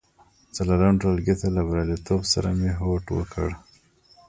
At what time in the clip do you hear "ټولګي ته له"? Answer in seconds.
1.01-1.61